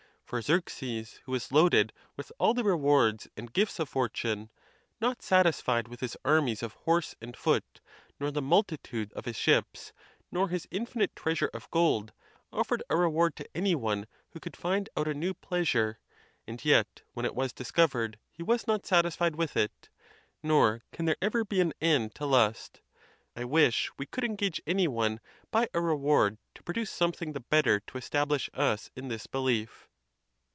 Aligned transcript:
For 0.23 0.41
Xerxes, 0.41 1.19
who 1.25 1.33
was 1.33 1.51
loaded 1.51 1.91
with 2.15 2.31
all 2.39 2.53
the 2.53 2.63
rewards 2.63 3.27
and 3.35 3.51
gifts 3.51 3.79
of 3.79 3.89
fortune, 3.89 4.49
not 5.01 5.21
satisfied 5.21 5.89
with 5.89 5.99
his 5.99 6.15
armies 6.23 6.63
of 6.63 6.71
horse 6.71 7.15
and 7.19 7.35
foot, 7.35 7.81
nor 8.17 8.31
the 8.31 8.41
multitude 8.41 9.11
of 9.11 9.25
his 9.25 9.35
ships, 9.35 9.91
nor 10.31 10.47
his 10.47 10.69
infinite 10.71 11.13
treasure 11.17 11.49
of 11.53 11.69
gold, 11.69 12.13
offered 12.53 12.81
a 12.89 12.95
reward 12.95 13.35
to 13.35 13.49
any 13.53 13.75
one 13.75 14.07
who 14.29 14.39
could 14.39 14.55
find 14.55 14.87
out 14.95 15.05
a 15.05 15.13
new 15.13 15.33
pleasure; 15.33 15.99
and 16.47 16.63
yet, 16.63 17.01
when 17.13 17.25
it 17.25 17.35
was 17.35 17.51
discovered, 17.51 18.17
he 18.31 18.41
was 18.41 18.65
not 18.67 18.85
satisfied 18.85 19.35
with 19.35 19.57
it; 19.57 19.89
nor 20.41 20.81
can 20.93 21.03
there 21.03 21.17
ever 21.21 21.43
be 21.43 21.59
an 21.59 21.73
end 21.81 22.15
to 22.15 22.25
lust. 22.25 22.79
I 23.35 23.43
wish 23.43 23.91
we 23.97 24.05
could 24.05 24.23
engage 24.23 24.61
any 24.65 24.87
one 24.87 25.19
by 25.51 25.67
a 25.73 25.81
reward 25.81 26.37
to 26.55 26.63
produce 26.63 26.89
something 26.89 27.33
the 27.33 27.41
better 27.41 27.81
to 27.81 27.97
establish 27.97 28.49
us 28.53 28.89
in 28.95 29.09
this 29.09 29.27
belief. 29.27 29.89